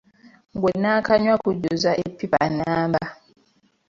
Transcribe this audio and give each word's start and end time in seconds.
Gwenaakanywa 0.61 1.35
gujjuza 1.45 1.91
eppipa 2.05 2.43
namba. 2.57 3.03